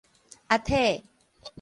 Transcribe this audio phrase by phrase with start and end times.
[0.49, 1.03] 阿宅